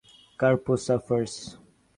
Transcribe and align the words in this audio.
Karpo 0.37 0.77
suffers. 0.77 1.59